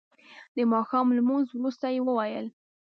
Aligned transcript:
د 0.55 0.57
ماښام 0.71 1.07
لمونځ 1.17 1.47
وروسته 1.51 1.85
یې 1.93 1.99
وویل. 2.05 2.45